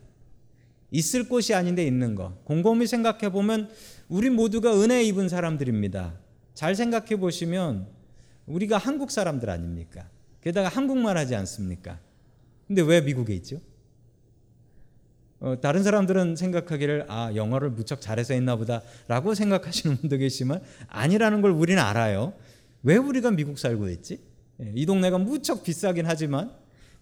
있을 0.94 1.28
곳이 1.28 1.54
아닌데 1.54 1.84
있는 1.84 2.14
거. 2.14 2.38
곰곰이 2.44 2.86
생각해 2.86 3.30
보면 3.30 3.68
우리 4.08 4.30
모두가 4.30 4.80
은혜 4.80 5.02
입은 5.02 5.28
사람들입니다. 5.28 6.14
잘 6.54 6.76
생각해 6.76 7.16
보시면 7.16 7.88
우리가 8.46 8.78
한국 8.78 9.10
사람들 9.10 9.50
아닙니까? 9.50 10.08
게다가 10.40 10.68
한국말 10.68 11.16
하지 11.16 11.34
않습니까? 11.34 11.98
근데 12.68 12.80
왜 12.82 13.00
미국에 13.00 13.34
있죠? 13.34 13.60
어, 15.40 15.60
다른 15.60 15.82
사람들은 15.82 16.36
생각하기를 16.36 17.06
아 17.08 17.34
영어를 17.34 17.70
무척 17.70 18.00
잘해서 18.00 18.32
있나 18.34 18.54
보다라고 18.54 19.34
생각하시는 19.34 19.96
분도 19.96 20.16
계시지만 20.16 20.62
아니라는 20.86 21.42
걸 21.42 21.50
우리는 21.50 21.82
알아요. 21.82 22.34
왜 22.84 22.96
우리가 22.96 23.32
미국 23.32 23.58
살고 23.58 23.88
있지? 23.88 24.20
예, 24.62 24.70
이 24.76 24.86
동네가 24.86 25.18
무척 25.18 25.64
비싸긴 25.64 26.06
하지만 26.06 26.52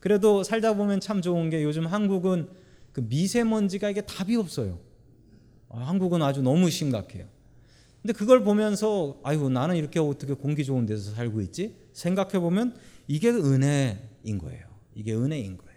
그래도 0.01 0.43
살다 0.43 0.73
보면 0.73 1.01
참 1.01 1.21
좋은 1.21 1.51
게 1.51 1.63
요즘 1.63 1.87
한국은 1.87 2.62
그 2.93 3.01
미세먼지가 3.01 3.91
이게 3.91 4.03
답이 4.03 4.37
없어요. 4.37 4.79
아, 5.69 5.81
한국은 5.81 6.23
아주 6.23 6.43
너무 6.43 6.71
심각해요. 6.71 7.27
근데 8.03 8.13
그걸 8.13 8.43
보면서 8.43 9.21
아유 9.23 9.49
나는 9.49 9.77
이렇게 9.77 10.01
어떻게 10.01 10.35
공기 10.35 10.65
좋은 10.65 10.87
데서 10.87 11.13
살고 11.13 11.41
있지? 11.43 11.77
생각해 11.93 12.41
보면 12.41 12.77
이게 13.07 13.31
은혜인 13.31 14.39
거예요. 14.39 14.67
이게 14.95 15.15
은혜인 15.15 15.57
거예요. 15.57 15.73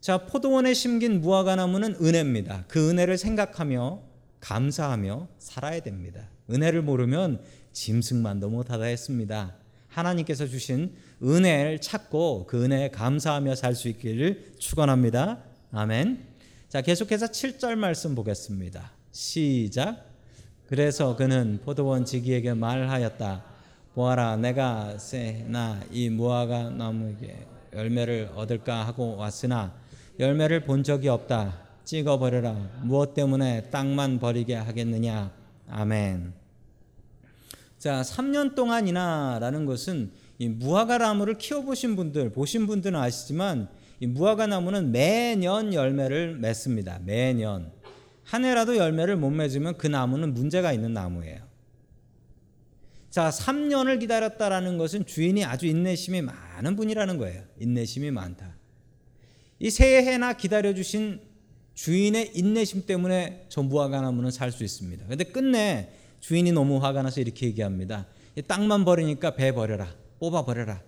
자, 0.00 0.26
포도원에 0.26 0.74
심긴 0.74 1.20
무화과 1.22 1.56
나무는 1.56 1.94
은혜입니다. 1.94 2.64
그 2.68 2.90
은혜를 2.90 3.16
생각하며 3.16 4.02
감사하며 4.40 5.28
살아야 5.38 5.80
됩니다. 5.80 6.28
은혜를 6.50 6.82
모르면 6.82 7.40
짐승만도 7.72 8.50
못하다 8.50 8.84
했습니다. 8.84 9.56
하나님께서 9.88 10.46
주신 10.46 10.92
은혜를 11.22 11.80
찾고 11.80 12.46
그 12.46 12.64
은혜에 12.64 12.90
감사하며 12.90 13.54
살 13.54 13.74
수 13.74 13.88
있기를 13.88 14.54
축원합니다. 14.58 15.38
아멘. 15.72 16.26
자, 16.68 16.80
계속해서 16.80 17.26
7절 17.26 17.76
말씀 17.76 18.14
보겠습니다. 18.14 18.90
시작. 19.12 20.06
그래서 20.66 21.14
그는 21.16 21.60
포도원 21.64 22.04
지기에게 22.04 22.54
말하였다. 22.54 23.44
보아라, 23.94 24.36
내가 24.36 24.98
새나 24.98 25.80
이 25.92 26.08
무화과 26.08 26.70
나무에게 26.70 27.46
열매를 27.72 28.30
얻을까 28.34 28.86
하고 28.86 29.16
왔으나 29.16 29.72
열매를 30.18 30.64
본 30.64 30.82
적이 30.82 31.08
없다. 31.08 31.60
찍어 31.84 32.18
버려라. 32.18 32.52
무엇 32.82 33.14
때문에 33.14 33.70
땅만 33.70 34.18
버리게 34.18 34.54
하겠느냐. 34.54 35.30
아멘. 35.68 36.32
자, 37.78 38.00
3년 38.02 38.54
동안이나라는 38.54 39.66
것은 39.66 40.10
이 40.44 40.48
무화과 40.48 40.98
나무를 40.98 41.38
키워보신 41.38 41.96
분들, 41.96 42.30
보신 42.30 42.66
분들은 42.66 43.00
아시지만 43.00 43.68
이 43.98 44.06
무화과 44.06 44.46
나무는 44.46 44.92
매년 44.92 45.72
열매를 45.72 46.36
맺습니다. 46.36 47.00
매년. 47.02 47.72
한 48.24 48.44
해라도 48.44 48.76
열매를 48.76 49.16
못 49.16 49.30
맺으면 49.30 49.78
그 49.78 49.86
나무는 49.86 50.34
문제가 50.34 50.74
있는 50.74 50.92
나무예요. 50.92 51.38
자, 53.08 53.30
3년을 53.30 54.00
기다렸다라는 54.00 54.76
것은 54.76 55.06
주인이 55.06 55.42
아주 55.46 55.66
인내심이 55.66 56.20
많은 56.20 56.76
분이라는 56.76 57.16
거예요. 57.16 57.42
인내심이 57.58 58.10
많다. 58.10 58.54
이 59.60 59.70
새해나 59.70 60.34
기다려주신 60.34 61.22
주인의 61.72 62.32
인내심 62.34 62.84
때문에 62.84 63.46
저 63.48 63.62
무화과 63.62 64.02
나무는 64.02 64.30
살 64.30 64.52
수 64.52 64.62
있습니다. 64.62 65.06
근데 65.06 65.24
끝내 65.24 65.88
주인이 66.20 66.52
너무 66.52 66.84
화가 66.84 67.00
나서 67.00 67.22
이렇게 67.22 67.46
얘기합니다. 67.46 68.06
땅만 68.46 68.84
버리니까 68.84 69.36
배 69.36 69.50
버려라. 69.52 70.03
뽑아 70.18 70.44
버려라. 70.44 70.82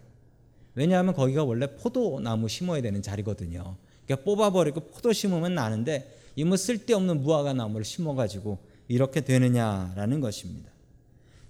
왜냐하면 0.75 1.15
거기가 1.15 1.45
원래 1.45 1.75
포도나무 1.77 2.49
심어야 2.49 2.83
되는 2.83 3.03
자리거든요. 3.03 3.77
그러니까 4.05 4.25
뽑아 4.25 4.51
버리고 4.51 4.81
포도 4.81 5.13
심으면 5.13 5.55
나는데 5.55 6.17
이뭐 6.37 6.57
쓸데없는 6.57 7.23
무화과 7.23 7.55
나무를 7.55 7.85
심어 7.85 8.15
가지고 8.15 8.59
이렇게 8.89 9.23
되느냐라는 9.23 10.21
것입니다. 10.21 10.71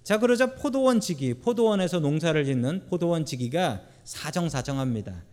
자, 0.03 0.17
그러자 0.19 0.55
포도원 0.55 1.01
지기, 1.01 1.33
포도원에서 1.33 1.99
농사를 1.99 2.45
짓는 2.45 2.87
포도원 2.87 3.25
지기가 3.25 3.81
사정사정합니다. 4.05 5.23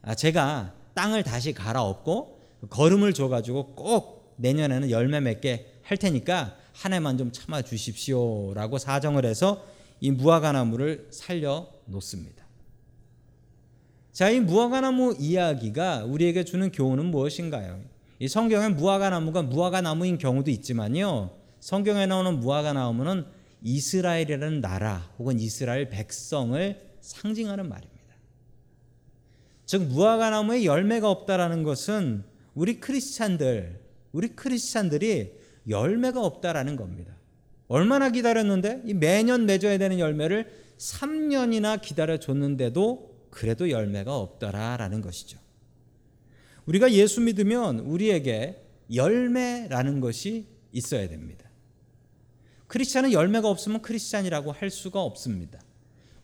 아, 0.00 0.14
제가 0.14 0.72
땅을 0.94 1.22
다시 1.22 1.52
갈아엎고 1.52 2.40
거름을 2.70 3.12
줘가지고 3.12 3.74
꼭 3.74 4.34
내년에는 4.36 4.90
열매 4.90 5.20
맺게 5.20 5.80
할 5.82 5.98
테니까 5.98 6.56
한 6.72 6.92
해만 6.94 7.18
좀 7.18 7.30
참아 7.32 7.62
주십시오라고 7.62 8.78
사정을 8.78 9.26
해서 9.26 9.64
이 10.00 10.10
무화과 10.10 10.52
나무를 10.52 11.08
살려 11.10 11.68
놓습니다. 11.86 12.44
자, 14.12 14.30
이 14.30 14.40
무화과 14.40 14.80
나무 14.80 15.14
이야기가 15.18 16.04
우리에게 16.04 16.44
주는 16.44 16.72
교훈은 16.72 17.06
무엇인가요? 17.06 17.82
이 18.18 18.28
성경에 18.28 18.68
무화과 18.68 19.10
나무가 19.10 19.42
무화과 19.42 19.82
나무인 19.82 20.16
경우도 20.16 20.50
있지만요. 20.50 21.36
성경에 21.60 22.06
나오는 22.06 22.40
무화과 22.40 22.72
나무는 22.72 23.26
이스라엘이라는 23.62 24.60
나라 24.60 25.10
혹은 25.18 25.38
이스라엘 25.38 25.88
백성을 25.88 26.80
상징하는 27.00 27.68
말입니다. 27.68 27.96
즉 29.66 29.82
무화과 29.82 30.30
나무에 30.30 30.64
열매가 30.64 31.10
없다라는 31.10 31.62
것은 31.62 32.24
우리 32.54 32.80
크리스찬들, 32.80 33.80
우리 34.12 34.28
크리스찬들이 34.28 35.32
열매가 35.68 36.24
없다라는 36.24 36.76
겁니다. 36.76 37.15
얼마나 37.68 38.10
기다렸는데 38.10 38.82
이 38.84 38.94
매년 38.94 39.46
맺어야 39.46 39.78
되는 39.78 39.98
열매를 39.98 40.50
3년이나 40.78 41.80
기다려 41.80 42.18
줬는데도 42.18 43.16
그래도 43.30 43.70
열매가 43.70 44.16
없더라라는 44.16 45.00
것이죠. 45.00 45.38
우리가 46.66 46.92
예수 46.92 47.20
믿으면 47.20 47.80
우리에게 47.80 48.62
열매라는 48.94 50.00
것이 50.00 50.46
있어야 50.72 51.08
됩니다. 51.08 51.48
크리스찬은 52.66 53.12
열매가 53.12 53.48
없으면 53.48 53.82
크리스찬이라고 53.82 54.52
할 54.52 54.70
수가 54.70 55.02
없습니다. 55.02 55.60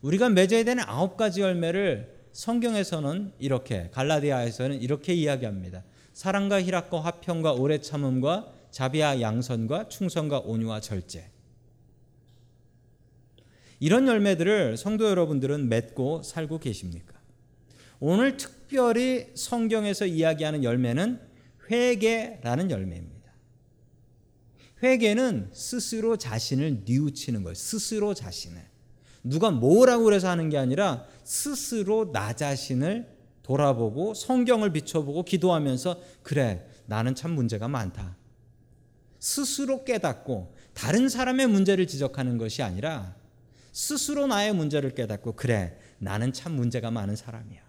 우리가 0.01 0.29
맺어야 0.29 0.63
되는 0.63 0.83
아홉 0.85 1.15
가지 1.15 1.41
열매를 1.41 2.13
성경에서는 2.33 3.33
이렇게 3.39 3.89
갈라디아에서는 3.91 4.81
이렇게 4.81 5.13
이야기합니다. 5.13 5.83
사랑과 6.13 6.61
희락과 6.61 6.99
화평과 6.99 7.53
오래 7.53 7.79
참음과 7.79 8.51
자비와 8.71 9.21
양선과 9.21 9.87
충성과 9.87 10.39
온유와 10.39 10.81
절제. 10.81 11.32
이런 13.83 14.07
열매들을 14.07 14.77
성도 14.77 15.09
여러분들은 15.09 15.67
맺고 15.67 16.23
살고 16.23 16.59
계십니까? 16.59 17.19
오늘 17.99 18.37
특별히 18.37 19.27
성경에서 19.35 20.05
이야기하는 20.05 20.63
열매는 20.63 21.19
회개라는 21.69 22.71
열매입니다. 22.71 23.29
회개는 24.81 25.49
스스로 25.51 26.15
자신을 26.15 26.83
뉘우치는 26.85 27.43
거예요. 27.43 27.55
스스로 27.55 28.13
자신을. 28.13 28.61
누가 29.21 29.51
뭐라고 29.51 30.05
그래서 30.05 30.29
하는 30.29 30.47
게 30.47 30.57
아니라 30.57 31.05
스스로 31.25 32.13
나 32.13 32.31
자신을 32.31 33.13
돌아보고 33.43 34.13
성경을 34.13 34.71
비춰보고 34.71 35.23
기도하면서 35.23 35.99
그래 36.21 36.65
나는 36.85 37.15
참 37.15 37.31
문제가 37.31 37.67
많다. 37.67 38.15
스스로 39.19 39.83
깨닫고 39.83 40.55
다른 40.73 41.09
사람의 41.09 41.47
문제를 41.47 41.85
지적하는 41.85 42.37
것이 42.37 42.63
아니라 42.63 43.21
스스로 43.73 44.27
나의 44.27 44.53
문제를 44.53 44.91
깨닫고 44.91 45.33
그래 45.33 45.77
나는 45.97 46.31
참 46.31 46.53
문제가 46.53 46.91
많은 46.91 47.15
사람이야. 47.15 47.61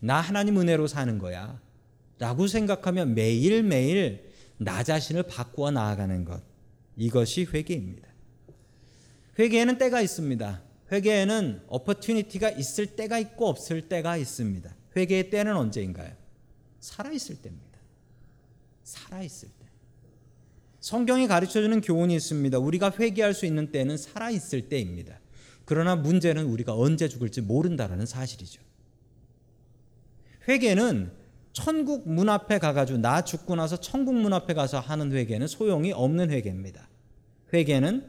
나 0.00 0.20
하나님 0.20 0.58
은혜로 0.58 0.88
사는 0.88 1.18
거야. 1.18 1.60
라고 2.18 2.46
생각하며 2.48 3.06
매일매일 3.06 4.32
나 4.56 4.82
자신을 4.82 5.24
바꾸어 5.24 5.70
나아가는 5.70 6.24
것. 6.24 6.42
이것이 6.96 7.44
회개입니다. 7.44 8.08
회개에는 9.38 9.78
때가 9.78 10.00
있습니다. 10.00 10.62
회개에는 10.90 11.62
어퍼튜니티가 11.68 12.50
있을 12.50 12.96
때가 12.96 13.18
있고 13.18 13.48
없을 13.48 13.88
때가 13.88 14.16
있습니다. 14.16 14.74
회개의 14.96 15.30
때는 15.30 15.56
언제인가요? 15.56 16.12
살아있을 16.80 17.36
때입니다. 17.36 17.78
살아있을 18.82 19.48
때. 19.50 19.57
성경이 20.88 21.28
가르쳐 21.28 21.60
주는 21.60 21.82
교훈이 21.82 22.14
있습니다. 22.14 22.58
우리가 22.58 22.90
회개할 22.98 23.34
수 23.34 23.44
있는 23.44 23.70
때는 23.70 23.98
살아있을 23.98 24.70
때입니다. 24.70 25.20
그러나 25.66 25.96
문제는 25.96 26.46
우리가 26.46 26.74
언제 26.74 27.10
죽을지 27.10 27.42
모른다라는 27.42 28.06
사실이죠. 28.06 28.62
회개는 30.48 31.12
천국 31.52 32.08
문 32.08 32.30
앞에 32.30 32.58
가가지고 32.58 33.00
나 33.00 33.20
죽고 33.20 33.54
나서 33.56 33.78
천국 33.78 34.14
문 34.14 34.32
앞에 34.32 34.54
가서 34.54 34.80
하는 34.80 35.12
회개는 35.12 35.46
소용이 35.46 35.92
없는 35.92 36.30
회개입니다. 36.30 36.88
회개는 37.52 38.08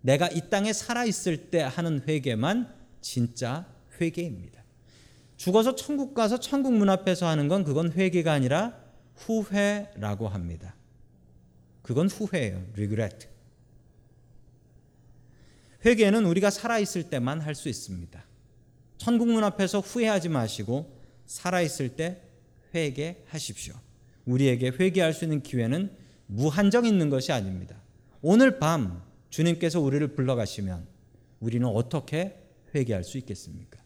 내가 0.00 0.26
이 0.28 0.48
땅에 0.48 0.72
살아 0.72 1.04
있을 1.04 1.50
때 1.50 1.60
하는 1.60 2.00
회개만 2.08 2.74
진짜 3.02 3.66
회개입니다. 4.00 4.64
죽어서 5.36 5.76
천국 5.76 6.14
가서 6.14 6.40
천국 6.40 6.72
문 6.72 6.88
앞에서 6.88 7.26
하는 7.26 7.48
건 7.48 7.64
그건 7.64 7.92
회개가 7.92 8.32
아니라 8.32 8.78
후회라고 9.14 10.28
합니다. 10.28 10.74
그건 11.84 12.08
후회예요. 12.08 12.64
regret. 12.72 13.28
회개는 15.84 16.24
우리가 16.24 16.48
살아 16.48 16.78
있을 16.78 17.10
때만 17.10 17.40
할 17.42 17.54
수 17.54 17.68
있습니다. 17.68 18.24
천국 18.96 19.28
문 19.28 19.44
앞에서 19.44 19.80
후회하지 19.80 20.30
마시고 20.30 20.98
살아 21.26 21.60
있을 21.60 21.90
때 21.90 22.22
회개하십시오. 22.74 23.74
우리에게 24.24 24.72
회개할 24.80 25.12
수 25.12 25.26
있는 25.26 25.42
기회는 25.42 25.94
무한정 26.26 26.86
있는 26.86 27.10
것이 27.10 27.32
아닙니다. 27.32 27.76
오늘 28.22 28.58
밤 28.58 29.02
주님께서 29.28 29.78
우리를 29.78 30.14
불러가시면 30.14 30.86
우리는 31.40 31.68
어떻게 31.68 32.38
회개할 32.74 33.04
수 33.04 33.18
있겠습니까? 33.18 33.78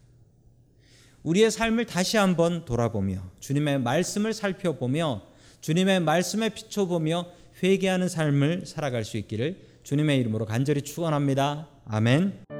우리의 1.23 1.51
삶을 1.51 1.85
다시 1.85 2.15
한번 2.15 2.63
돌아보며 2.63 3.29
주님의 3.41 3.81
말씀을 3.81 4.33
살펴보며 4.33 5.27
주님의 5.59 5.99
말씀에 5.99 6.47
비춰보며 6.49 7.29
회개하는 7.61 8.09
삶을 8.09 8.65
살아갈 8.65 9.03
수 9.03 9.17
있기를 9.17 9.57
주님의 9.83 10.19
이름으로 10.19 10.45
간절히 10.45 10.81
축원합니다. 10.81 11.67
아멘. 11.85 12.58